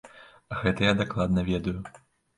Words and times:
Гэта 0.61 0.87
я 0.89 0.93
дакладна 1.03 1.45
ведаю. 1.51 1.77